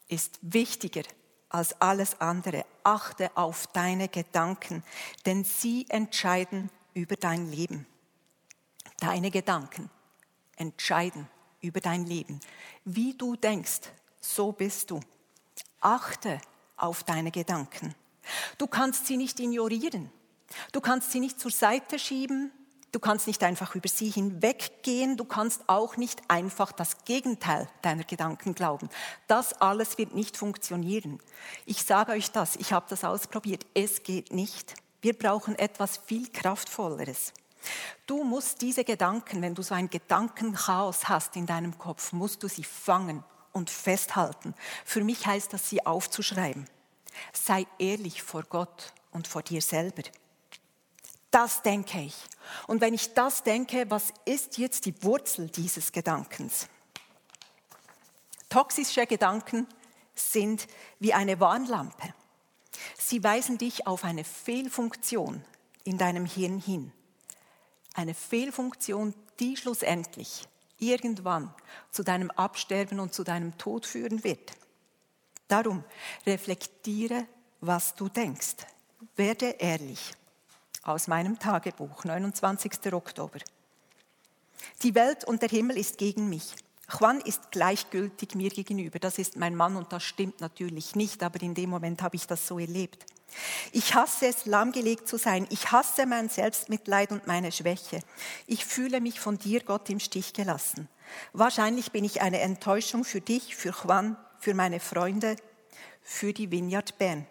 ist 0.09 0.39
wichtiger 0.41 1.03
als 1.51 1.79
alles 1.81 2.21
andere. 2.21 2.65
Achte 2.83 3.31
auf 3.37 3.67
deine 3.69 4.09
Gedanken, 4.09 4.83
denn 5.27 5.45
sie 5.45 5.87
entscheiden 5.91 6.71
über 6.95 7.17
dein 7.17 7.51
Leben. 7.51 7.87
Deine 8.99 9.31
Gedanken 9.31 9.91
entscheiden 10.57 11.29
über 11.61 11.81
dein 11.81 12.07
Leben. 12.07 12.41
Wie 12.85 13.13
du 13.15 13.37
denkst, 13.37 13.93
so 14.21 14.53
bist 14.53 14.91
du. 14.91 15.01
Achte 15.81 16.41
auf 16.77 17.05
deine 17.05 17.31
Gedanken. 17.31 17.95
Du 18.57 18.67
kannst 18.67 19.07
sie 19.07 19.19
nicht 19.19 19.39
ignorieren. 19.39 20.11
Du 20.73 20.81
kannst 20.81 21.13
sie 21.13 21.21
nicht 21.21 21.39
zur 21.39 21.51
Seite 21.51 21.99
schieben. 21.99 22.51
Du 22.91 23.01
kannst 23.01 23.27
nicht 23.27 23.43
einfach 23.43 23.75
über 23.75 23.89
sie 23.89 24.09
hinweggehen. 24.09 25.17
Du 25.17 25.25
kannst 25.25 25.63
auch 25.67 25.97
nicht 25.97 26.23
einfach 26.29 26.73
das 26.73 27.05
Gegenteil 27.05 27.69
deiner 27.83 28.05
Gedanken 28.05 28.55
glauben. 28.55 28.89
Das 29.27 29.53
alles 29.61 29.99
wird 29.99 30.15
nicht 30.15 30.37
funktionieren. 30.37 31.21
Ich 31.67 31.83
sage 31.83 32.13
euch 32.13 32.31
das, 32.31 32.57
ich 32.57 32.73
habe 32.73 32.87
das 32.89 33.05
ausprobiert. 33.05 33.67
Es 33.75 34.03
geht 34.03 34.33
nicht. 34.33 34.75
Wir 35.03 35.13
brauchen 35.13 35.59
etwas 35.59 35.99
viel 35.99 36.29
Kraftvolleres. 36.31 37.35
Du 38.07 38.25
musst 38.25 38.63
diese 38.63 38.85
Gedanken, 38.85 39.43
wenn 39.43 39.55
du 39.55 39.63
so 39.63 39.75
ein 39.75 39.91
Gedankenchaos 39.91 41.09
hast 41.09 41.37
in 41.37 41.47
deinem 41.47 41.77
Kopf, 41.77 42.13
musst 42.13 42.43
du 42.43 42.49
sie 42.49 42.65
fangen 42.65 43.23
und 43.53 43.69
festhalten. 43.69 44.55
Für 44.85 45.05
mich 45.05 45.27
heißt 45.27 45.53
das, 45.53 45.69
sie 45.69 45.85
aufzuschreiben. 45.85 46.67
Sei 47.33 47.67
ehrlich 47.79 48.23
vor 48.23 48.45
Gott 48.45 48.93
und 49.11 49.29
vor 49.29 49.43
dir 49.43 49.61
selber. 49.61 50.03
Das 51.31 51.63
denke 51.63 52.01
ich. 52.01 52.15
Und 52.67 52.81
wenn 52.81 52.95
ich 52.95 53.13
das 53.15 53.43
denke, 53.43 53.91
was 53.91 54.13
ist 54.25 54.59
jetzt 54.59 54.87
die 54.87 55.03
Wurzel 55.03 55.49
dieses 55.49 55.93
Gedankens? 55.93 56.69
Toxische 58.49 59.07
Gedanken 59.07 59.67
sind 60.15 60.67
wie 60.99 61.13
eine 61.13 61.39
Warnlampe. 61.39 62.15
Sie 62.99 63.23
weisen 63.23 63.59
dich 63.59 63.87
auf 63.87 64.05
eine 64.05 64.25
Fehlfunktion 64.25 65.45
in 65.85 65.99
deinem 65.99 66.25
Hirn 66.25 66.59
hin. 66.59 66.93
Eine 67.95 68.15
Fehlfunktion, 68.15 69.15
die 69.39 69.57
schlussendlich 69.57 70.49
irgendwann 70.79 71.53
zu 71.91 72.03
deinem 72.03 72.31
Absterben 72.31 73.01
und 73.01 73.13
zu 73.13 73.25
deinem 73.25 73.57
Tod 73.59 73.87
führen 73.87 74.25
wird. 74.25 74.53
Darum 75.49 75.85
reflektiere, 76.27 77.27
was 77.61 77.95
du 77.95 78.09
denkst. 78.09 78.57
Werde 79.17 79.47
ehrlich. 79.59 80.13
Aus 80.89 81.07
meinem 81.07 81.39
Tagebuch, 81.39 82.05
29. 82.05 82.95
Oktober. 82.95 83.41
Die 84.83 84.95
Welt 84.95 85.23
und 85.23 85.43
der 85.43 85.51
Himmel 85.51 85.77
ist 85.77 85.99
gegen 85.99 86.31
mich. 86.31 86.55
Juan 86.91 87.21
ist 87.21 87.51
gleichgültig 87.51 88.35
mir 88.35 88.49
gegenüber. 88.49 88.99
Das 88.99 89.19
ist 89.19 89.37
mein 89.37 89.55
Mann 89.55 89.77
und 89.77 89.93
das 89.93 90.03
stimmt 90.03 90.41
natürlich 90.41 90.97
nicht, 90.97 91.23
aber 91.23 91.43
in 91.43 91.53
dem 91.53 91.69
Moment 91.69 92.01
habe 92.01 92.17
ich 92.17 92.27
das 92.27 92.47
so 92.47 92.59
erlebt. 92.59 93.05
Ich 93.73 93.95
hasse 93.95 94.29
es, 94.29 94.47
lahmgelegt 94.47 95.07
zu 95.07 95.19
sein. 95.19 95.47
Ich 95.51 95.73
hasse 95.73 96.07
mein 96.07 96.31
Selbstmitleid 96.31 97.13
und 97.13 97.27
meine 97.27 97.53
Schwäche. 97.53 98.01
Ich 98.47 98.65
fühle 98.65 99.03
mich 99.03 99.21
von 99.21 99.37
dir, 99.37 99.63
Gott, 99.63 99.91
im 99.91 100.01
Stich 100.01 100.33
gelassen. 100.33 100.89
Wahrscheinlich 101.35 101.93
bin 101.93 102.05
ich 102.05 102.23
eine 102.23 102.41
Enttäuschung 102.41 103.05
für 103.05 103.21
dich, 103.21 103.57
für 103.57 103.75
Juan, 103.85 104.17
für 104.39 104.55
meine 104.55 104.81
Freunde, 104.81 105.37
für 106.01 106.33
die 106.33 106.51
Vineyard 106.51 106.97
Bern. 106.97 107.27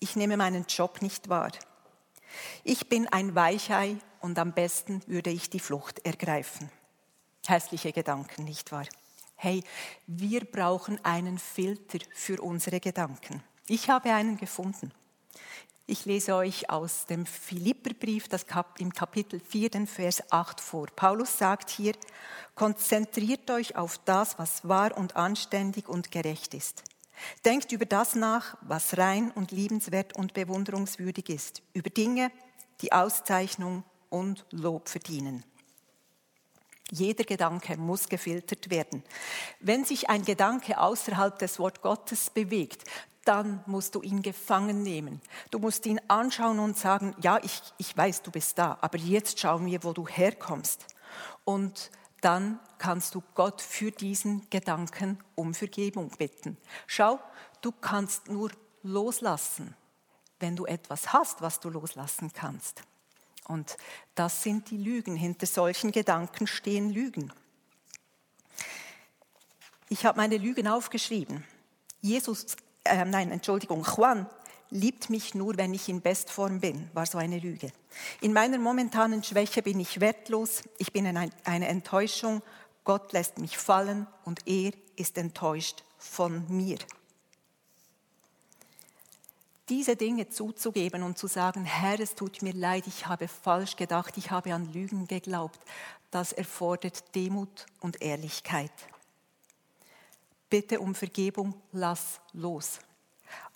Ich 0.00 0.16
nehme 0.16 0.38
meinen 0.38 0.64
Job 0.66 1.02
nicht 1.02 1.28
wahr. 1.28 1.52
Ich 2.64 2.88
bin 2.88 3.08
ein 3.08 3.34
Weichei 3.34 3.96
und 4.20 4.38
am 4.38 4.52
besten 4.52 5.02
würde 5.06 5.30
ich 5.30 5.50
die 5.50 5.60
Flucht 5.60 6.04
ergreifen. 6.04 6.70
Hässliche 7.46 7.92
Gedanken, 7.92 8.44
nicht 8.44 8.72
wahr? 8.72 8.86
Hey, 9.36 9.64
wir 10.06 10.44
brauchen 10.44 11.04
einen 11.04 11.38
Filter 11.38 11.98
für 12.14 12.40
unsere 12.40 12.78
Gedanken. 12.78 13.42
Ich 13.66 13.90
habe 13.90 14.12
einen 14.12 14.36
gefunden. 14.36 14.92
Ich 15.86 16.04
lese 16.04 16.36
euch 16.36 16.70
aus 16.70 17.06
dem 17.06 17.26
Philipperbrief, 17.26 18.28
das 18.28 18.46
Kap 18.46 18.80
im 18.80 18.92
Kapitel 18.92 19.40
4, 19.40 19.70
den 19.70 19.86
Vers 19.88 20.22
8 20.30 20.60
vor. 20.60 20.86
Paulus 20.94 21.36
sagt 21.36 21.70
hier, 21.70 21.94
konzentriert 22.54 23.50
euch 23.50 23.74
auf 23.76 23.98
das, 24.04 24.38
was 24.38 24.66
wahr 24.68 24.96
und 24.96 25.16
anständig 25.16 25.88
und 25.88 26.12
gerecht 26.12 26.54
ist. 26.54 26.84
Denkt 27.44 27.72
über 27.72 27.86
das 27.86 28.14
nach, 28.14 28.56
was 28.62 28.98
rein 28.98 29.30
und 29.30 29.50
liebenswert 29.50 30.16
und 30.16 30.34
bewunderungswürdig 30.34 31.28
ist, 31.28 31.62
über 31.72 31.90
Dinge, 31.90 32.30
die 32.80 32.92
Auszeichnung 32.92 33.84
und 34.10 34.44
Lob 34.50 34.88
verdienen. 34.88 35.44
Jeder 36.90 37.24
Gedanke 37.24 37.78
muss 37.78 38.08
gefiltert 38.08 38.68
werden. 38.68 39.02
Wenn 39.60 39.84
sich 39.84 40.10
ein 40.10 40.24
Gedanke 40.24 40.78
außerhalb 40.78 41.38
des 41.38 41.58
Wort 41.58 41.80
Gottes 41.80 42.28
bewegt, 42.28 42.84
dann 43.24 43.62
musst 43.66 43.94
du 43.94 44.02
ihn 44.02 44.20
gefangen 44.20 44.82
nehmen. 44.82 45.20
Du 45.50 45.58
musst 45.58 45.86
ihn 45.86 46.00
anschauen 46.08 46.58
und 46.58 46.76
sagen, 46.76 47.14
ja, 47.22 47.38
ich, 47.42 47.62
ich 47.78 47.96
weiß, 47.96 48.22
du 48.22 48.30
bist 48.30 48.58
da, 48.58 48.76
aber 48.80 48.98
jetzt 48.98 49.40
schauen 49.40 49.64
wir, 49.66 49.82
wo 49.84 49.92
du 49.92 50.06
herkommst. 50.06 50.84
Und 51.44 51.90
dann 52.22 52.58
kannst 52.78 53.14
du 53.14 53.22
Gott 53.34 53.60
für 53.60 53.90
diesen 53.90 54.48
Gedanken 54.48 55.18
um 55.34 55.54
Vergebung 55.54 56.10
bitten. 56.16 56.56
Schau, 56.86 57.20
du 57.60 57.72
kannst 57.72 58.28
nur 58.28 58.50
loslassen, 58.82 59.76
wenn 60.40 60.56
du 60.56 60.64
etwas 60.64 61.12
hast, 61.12 61.42
was 61.42 61.60
du 61.60 61.68
loslassen 61.68 62.32
kannst. 62.32 62.82
Und 63.48 63.76
das 64.14 64.42
sind 64.42 64.70
die 64.70 64.78
Lügen. 64.78 65.16
Hinter 65.16 65.46
solchen 65.46 65.92
Gedanken 65.92 66.46
stehen 66.46 66.90
Lügen. 66.90 67.32
Ich 69.88 70.06
habe 70.06 70.16
meine 70.16 70.38
Lügen 70.38 70.68
aufgeschrieben. 70.68 71.44
Jesus, 72.00 72.56
äh, 72.84 73.04
nein, 73.04 73.30
Entschuldigung, 73.30 73.84
Juan 73.84 74.26
liebt 74.72 75.10
mich 75.10 75.34
nur, 75.34 75.56
wenn 75.56 75.74
ich 75.74 75.88
in 75.88 76.00
Bestform 76.00 76.60
bin, 76.60 76.90
war 76.94 77.06
so 77.06 77.18
eine 77.18 77.38
Lüge. 77.38 77.72
In 78.20 78.32
meiner 78.32 78.58
momentanen 78.58 79.22
Schwäche 79.22 79.62
bin 79.62 79.78
ich 79.78 80.00
wertlos, 80.00 80.62
ich 80.78 80.92
bin 80.92 81.06
eine 81.06 81.68
Enttäuschung, 81.68 82.42
Gott 82.84 83.12
lässt 83.12 83.38
mich 83.38 83.58
fallen 83.58 84.06
und 84.24 84.40
er 84.46 84.72
ist 84.96 85.16
enttäuscht 85.18 85.84
von 85.98 86.44
mir. 86.48 86.78
diese 89.72 89.96
Dinge 89.96 90.28
zuzugeben 90.28 91.02
und 91.02 91.16
zu 91.16 91.26
sagen, 91.26 91.64
Herr, 91.64 91.98
es 91.98 92.14
tut 92.14 92.42
mir 92.42 92.52
leid, 92.52 92.86
ich 92.86 93.06
habe 93.06 93.26
falsch 93.26 93.76
gedacht, 93.76 94.18
ich 94.18 94.30
habe 94.30 94.52
an 94.52 94.70
Lügen 94.70 95.06
geglaubt, 95.06 95.58
das 96.10 96.32
erfordert 96.34 97.14
Demut 97.14 97.64
und 97.80 98.02
Ehrlichkeit. 98.02 98.70
Bitte 100.50 100.78
um 100.78 100.94
Vergebung, 100.94 101.54
lass 101.72 102.20
los. 102.34 102.80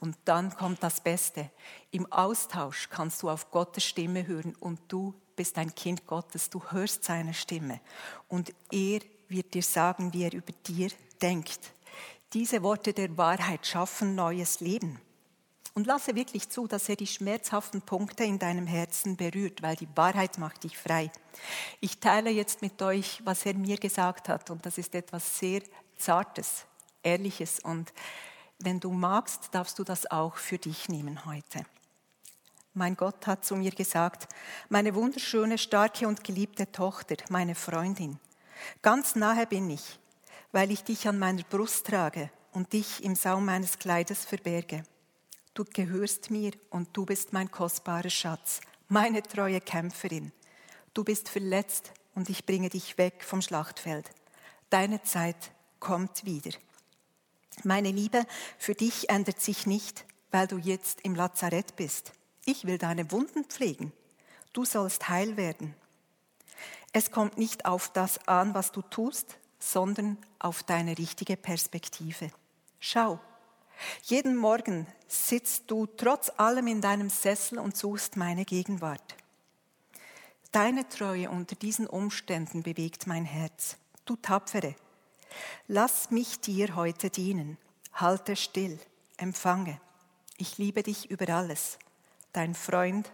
Und 0.00 0.16
dann 0.24 0.54
kommt 0.54 0.82
das 0.82 1.00
Beste. 1.00 1.50
Im 1.90 2.10
Austausch 2.12 2.88
kannst 2.90 3.22
du 3.22 3.30
auf 3.30 3.50
Gottes 3.50 3.84
Stimme 3.84 4.26
hören 4.26 4.54
und 4.56 4.80
du 4.88 5.14
bist 5.36 5.58
ein 5.58 5.74
Kind 5.74 6.06
Gottes, 6.06 6.50
du 6.50 6.62
hörst 6.70 7.04
seine 7.04 7.34
Stimme 7.34 7.80
und 8.28 8.52
er 8.70 9.00
wird 9.28 9.54
dir 9.54 9.62
sagen, 9.62 10.12
wie 10.12 10.24
er 10.24 10.32
über 10.32 10.52
dir 10.66 10.90
denkt. 11.20 11.72
Diese 12.32 12.62
Worte 12.62 12.92
der 12.92 13.16
Wahrheit 13.16 13.66
schaffen 13.66 14.14
neues 14.14 14.60
Leben. 14.60 15.00
Und 15.74 15.86
lasse 15.86 16.14
wirklich 16.14 16.48
zu, 16.48 16.66
dass 16.66 16.88
er 16.88 16.96
die 16.96 17.06
schmerzhaften 17.06 17.82
Punkte 17.82 18.24
in 18.24 18.38
deinem 18.38 18.66
Herzen 18.66 19.14
berührt, 19.14 19.60
weil 19.60 19.76
die 19.76 19.88
Wahrheit 19.94 20.38
macht 20.38 20.64
dich 20.64 20.78
frei. 20.78 21.10
Ich 21.80 21.98
teile 21.98 22.30
jetzt 22.30 22.62
mit 22.62 22.80
euch, 22.80 23.20
was 23.24 23.44
er 23.44 23.52
mir 23.52 23.76
gesagt 23.76 24.30
hat. 24.30 24.48
Und 24.48 24.64
das 24.64 24.78
ist 24.78 24.94
etwas 24.94 25.38
sehr 25.38 25.60
Zartes, 25.98 26.64
Ehrliches. 27.02 27.60
Und 27.60 27.92
wenn 28.58 28.80
du 28.80 28.90
magst, 28.90 29.48
darfst 29.52 29.78
du 29.78 29.84
das 29.84 30.10
auch 30.10 30.36
für 30.36 30.58
dich 30.58 30.88
nehmen 30.88 31.24
heute. 31.26 31.64
Mein 32.74 32.96
Gott 32.96 33.26
hat 33.26 33.44
zu 33.44 33.56
mir 33.56 33.70
gesagt, 33.70 34.28
meine 34.68 34.94
wunderschöne, 34.94 35.56
starke 35.56 36.06
und 36.06 36.24
geliebte 36.24 36.70
Tochter, 36.70 37.16
meine 37.30 37.54
Freundin, 37.54 38.18
ganz 38.82 39.14
nahe 39.14 39.46
bin 39.46 39.70
ich, 39.70 39.98
weil 40.52 40.70
ich 40.70 40.84
dich 40.84 41.08
an 41.08 41.18
meiner 41.18 41.42
Brust 41.42 41.86
trage 41.86 42.30
und 42.52 42.72
dich 42.72 43.02
im 43.02 43.14
Saum 43.14 43.46
meines 43.46 43.78
Kleides 43.78 44.24
verberge. 44.24 44.82
Du 45.54 45.64
gehörst 45.64 46.30
mir 46.30 46.52
und 46.70 46.94
du 46.94 47.06
bist 47.06 47.32
mein 47.32 47.50
kostbarer 47.50 48.10
Schatz, 48.10 48.60
meine 48.88 49.22
treue 49.22 49.60
Kämpferin. 49.60 50.32
Du 50.92 51.02
bist 51.02 51.30
verletzt 51.30 51.92
und 52.14 52.28
ich 52.28 52.44
bringe 52.44 52.68
dich 52.68 52.98
weg 52.98 53.24
vom 53.24 53.40
Schlachtfeld. 53.40 54.10
Deine 54.68 55.02
Zeit 55.02 55.50
kommt 55.80 56.24
wieder. 56.26 56.50
Meine 57.64 57.90
Liebe 57.90 58.26
für 58.58 58.74
dich 58.74 59.08
ändert 59.10 59.40
sich 59.40 59.66
nicht, 59.66 60.04
weil 60.30 60.46
du 60.46 60.58
jetzt 60.58 61.00
im 61.02 61.14
Lazarett 61.14 61.76
bist. 61.76 62.12
Ich 62.44 62.66
will 62.66 62.78
deine 62.78 63.10
Wunden 63.10 63.44
pflegen. 63.44 63.92
Du 64.52 64.64
sollst 64.64 65.08
heil 65.08 65.36
werden. 65.36 65.74
Es 66.92 67.10
kommt 67.10 67.38
nicht 67.38 67.66
auf 67.66 67.92
das 67.92 68.26
an, 68.28 68.54
was 68.54 68.72
du 68.72 68.82
tust, 68.82 69.38
sondern 69.58 70.18
auf 70.38 70.62
deine 70.62 70.96
richtige 70.96 71.36
Perspektive. 71.36 72.30
Schau, 72.78 73.18
jeden 74.02 74.36
Morgen 74.36 74.86
sitzt 75.08 75.70
du 75.70 75.86
trotz 75.86 76.30
allem 76.36 76.66
in 76.66 76.80
deinem 76.80 77.10
Sessel 77.10 77.58
und 77.58 77.76
suchst 77.76 78.16
meine 78.16 78.44
Gegenwart. 78.44 79.16
Deine 80.52 80.88
Treue 80.88 81.30
unter 81.30 81.54
diesen 81.56 81.86
Umständen 81.86 82.62
bewegt 82.62 83.06
mein 83.06 83.24
Herz. 83.24 83.76
Du 84.04 84.16
Tapfere, 84.16 84.74
lass 85.68 86.10
mich 86.10 86.40
dir 86.40 86.76
heute 86.76 87.10
dienen. 87.10 87.58
Halte 87.92 88.36
still, 88.36 88.78
empfange. 89.16 89.80
Ich 90.38 90.58
liebe 90.58 90.82
dich 90.82 91.10
über 91.10 91.28
alles. 91.34 91.78
Dein 92.32 92.54
Freund 92.54 93.10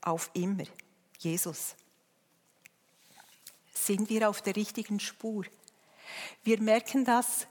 auf 0.00 0.30
immer, 0.32 0.64
Jesus. 1.18 1.74
Sind 3.74 4.08
wir 4.08 4.28
auf 4.28 4.42
der 4.42 4.56
richtigen 4.56 5.00
Spur? 5.00 5.44
Wir 6.44 6.60
merken 6.60 7.04
das, 7.04 7.46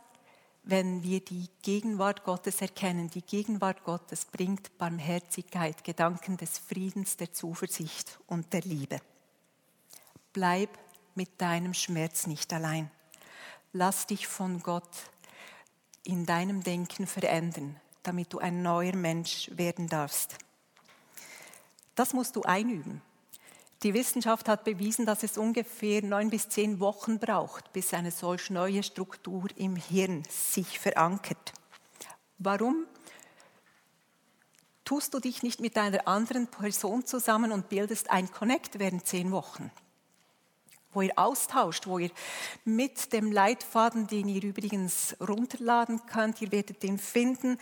wenn 0.63 1.04
wir 1.04 1.20
die 1.20 1.50
Gegenwart 1.62 2.24
Gottes 2.24 2.62
erkennen. 2.62 3.10
Die 3.10 3.22
Gegenwart 3.22 3.84
Gottes 3.84 4.25
bringt 4.25 4.78
Barmherzigkeit, 4.78 5.84
Gedanken 5.84 6.38
des 6.38 6.58
Friedens, 6.58 7.18
der 7.18 7.34
Zuversicht 7.34 8.20
und 8.28 8.54
der 8.54 8.62
Liebe. 8.62 9.00
Bleib 10.34 10.70
mit 11.16 11.42
deinem 11.42 11.74
Schmerz 11.74 12.28
nicht 12.28 12.54
allein. 12.54 12.90
Lass 13.74 14.05
dich 14.05 14.27
von 14.27 14.62
Gott 14.62 14.90
in 16.03 16.25
deinem 16.25 16.62
Denken 16.62 17.07
verändern, 17.07 17.79
damit 18.03 18.34
du 18.34 18.40
ein 18.40 18.62
neuer 18.62 18.96
Mensch 18.96 19.50
werden 19.53 19.88
darfst. 19.88 20.36
Das 21.96 22.14
musst 22.14 22.36
du 22.36 22.42
einüben. 22.42 23.01
Die 23.84 23.94
Wissenschaft 23.94 24.50
hat 24.50 24.64
bewiesen, 24.66 25.05
dass 25.05 25.24
es 25.24 25.38
ungefähr 25.38 26.03
neun 26.03 26.29
bis 26.29 26.50
zehn 26.50 26.79
Wochen 26.81 27.18
braucht, 27.18 27.72
bis 27.72 27.94
eine 27.94 28.12
solch 28.12 28.50
neue 28.50 28.84
Struktur 28.84 29.48
im 29.55 29.75
Hirn 29.75 30.24
sich 30.29 30.77
verankert. 30.77 31.53
Warum 32.38 32.86
tust 34.84 35.14
du 35.14 35.20
dich 35.20 35.44
nicht 35.44 35.62
mit 35.62 35.77
einer 35.77 36.07
anderen 36.07 36.48
Person 36.48 37.05
zusammen 37.05 37.53
und 37.53 37.70
bildest 37.70 38.12
ein 38.12 38.29
Connect 38.29 38.79
während 38.79 39.07
zehn 39.07 39.31
Wochen? 39.31 39.72
Wo 40.94 41.01
ihr 41.01 41.18
austauscht, 41.18 41.88
wo 41.88 42.00
ihr 42.00 42.12
mit 42.66 43.14
dem 43.14 43.32
Leitfaden, 43.32 44.08
den 44.08 44.27
ihr 44.27 44.44
übrigens 44.44 45.16
runterladen 45.20 46.06
könnt, 46.06 46.42
ihr 46.42 46.51
werdet 46.51 46.84
den 46.84 46.98
finden, 46.98 47.58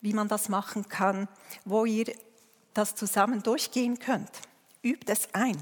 wie 0.00 0.12
man 0.12 0.28
das 0.28 0.48
machen 0.48 0.88
kann, 0.88 1.28
wo 1.64 1.84
ihr 1.84 2.12
das 2.74 2.94
zusammen 2.94 3.42
durchgehen 3.42 3.98
könnt. 3.98 4.30
Übt 4.82 5.10
es 5.10 5.34
ein 5.34 5.56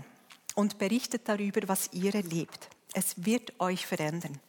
und 0.55 0.79
berichtet 0.79 1.29
darüber, 1.29 1.62
was 1.66 1.90
ihr 1.92 2.14
erlebt. 2.14 2.69
Es 2.92 3.25
wird 3.25 3.59
euch 3.61 3.87
verändern. 3.87 4.40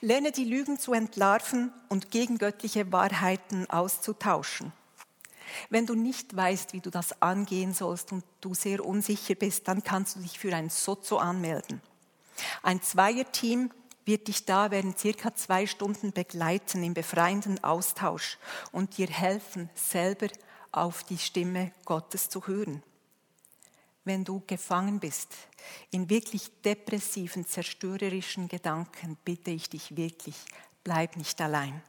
Lerne 0.00 0.32
die 0.32 0.44
Lügen 0.44 0.78
zu 0.78 0.92
entlarven 0.92 1.72
und 1.88 2.10
gegen 2.10 2.38
göttliche 2.38 2.90
Wahrheiten 2.92 3.68
auszutauschen. 3.70 4.72
Wenn 5.68 5.86
du 5.86 5.94
nicht 5.94 6.36
weißt, 6.36 6.72
wie 6.72 6.80
du 6.80 6.90
das 6.90 7.20
angehen 7.22 7.74
sollst 7.74 8.12
und 8.12 8.24
du 8.40 8.54
sehr 8.54 8.84
unsicher 8.84 9.34
bist, 9.34 9.68
dann 9.68 9.82
kannst 9.82 10.16
du 10.16 10.20
dich 10.20 10.38
für 10.38 10.54
ein 10.54 10.70
Sozo 10.70 11.18
anmelden. 11.18 11.80
Ein 12.62 12.82
Zweierteam 12.82 13.70
wird 14.04 14.28
dich 14.28 14.44
da 14.44 14.70
während 14.70 14.98
circa 14.98 15.34
zwei 15.34 15.66
Stunden 15.66 16.12
begleiten 16.12 16.82
im 16.82 16.94
befreienden 16.94 17.62
Austausch 17.62 18.38
und 18.72 18.96
dir 18.98 19.08
helfen, 19.08 19.68
selber 19.74 20.28
auf 20.72 21.04
die 21.04 21.18
Stimme 21.18 21.72
Gottes 21.84 22.28
zu 22.28 22.46
hören 22.46 22.82
wenn 24.04 24.24
du 24.24 24.42
gefangen 24.46 24.98
bist 24.98 25.28
in 25.90 26.08
wirklich 26.10 26.50
depressiven, 26.64 27.46
zerstörerischen 27.46 28.48
Gedanken, 28.48 29.16
bitte 29.24 29.50
ich 29.50 29.68
dich 29.68 29.96
wirklich, 29.96 30.36
bleib 30.82 31.16
nicht 31.16 31.40
allein. 31.40 31.82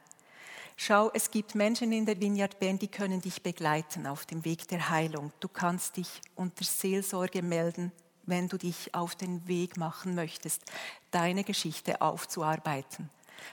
Schau, 0.84 1.12
es 1.14 1.30
gibt 1.30 1.54
Menschen 1.54 1.92
in 1.92 2.08
der 2.08 2.20
Vineyard 2.20 2.58
Bern, 2.58 2.80
die 2.80 2.88
können 2.88 3.22
dich 3.22 3.44
begleiten 3.44 4.08
auf 4.08 4.26
dem 4.26 4.44
Weg 4.44 4.68
der 4.68 4.90
Heilung. 4.90 5.32
Du 5.40 5.48
kannst 5.48 5.98
dich 5.98 6.10
unter 6.36 6.64
Seelsorge 6.64 7.44
melden, 7.44 7.92
wenn 8.24 8.48
du 8.48 8.58
dich 8.58 8.96
auf 8.96 9.14
den 9.14 9.48
Weg 9.48 9.78
machen 9.78 10.16
möchtest, 10.16 10.64
deine 11.12 11.44
Geschichte 11.44 12.02
aufzuarbeiten, 12.02 13.12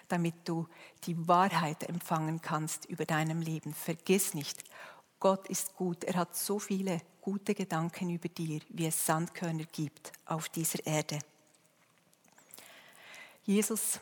damit 0.08 0.36
du 0.46 0.66
die 1.04 1.28
Wahrheit 1.28 1.82
empfangen 1.82 2.40
kannst 2.40 2.86
über 2.86 3.04
deinem 3.04 3.42
Leben. 3.42 3.74
Vergiss 3.74 4.32
nicht, 4.32 4.64
Gott 5.20 5.48
ist 5.48 5.76
gut. 5.76 6.04
Er 6.04 6.14
hat 6.14 6.34
so 6.34 6.58
viele 6.58 7.02
gute 7.20 7.54
Gedanken 7.54 8.08
über 8.08 8.30
dir, 8.30 8.62
wie 8.70 8.86
es 8.86 9.04
Sandkörner 9.04 9.64
gibt 9.64 10.12
auf 10.24 10.48
dieser 10.48 10.86
Erde. 10.86 11.18
Jesus, 13.44 14.00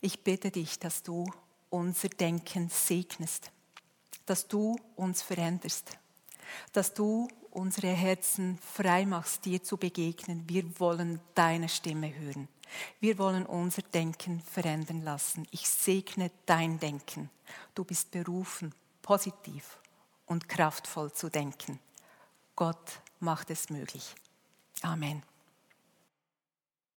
ich 0.00 0.22
bitte 0.22 0.52
dich, 0.52 0.78
dass 0.78 1.02
du 1.02 1.26
unser 1.70 2.08
Denken 2.08 2.68
segnest, 2.70 3.50
dass 4.26 4.46
du 4.48 4.76
uns 4.96 5.22
veränderst, 5.22 5.98
dass 6.72 6.94
du 6.94 7.28
unsere 7.50 7.88
Herzen 7.88 8.58
frei 8.58 9.06
machst, 9.06 9.44
dir 9.44 9.62
zu 9.62 9.76
begegnen. 9.76 10.44
Wir 10.48 10.78
wollen 10.80 11.20
deine 11.34 11.68
Stimme 11.68 12.14
hören. 12.14 12.48
Wir 13.00 13.18
wollen 13.18 13.46
unser 13.46 13.82
Denken 13.82 14.40
verändern 14.40 15.02
lassen. 15.02 15.46
Ich 15.50 15.68
segne 15.68 16.30
dein 16.46 16.78
Denken. 16.78 17.30
Du 17.74 17.84
bist 17.84 18.10
berufen, 18.10 18.74
positiv 19.02 19.78
und 20.26 20.48
kraftvoll 20.48 21.12
zu 21.12 21.30
denken. 21.30 21.78
Gott 22.54 23.00
macht 23.20 23.50
es 23.50 23.70
möglich. 23.70 24.14
Amen. 24.82 25.22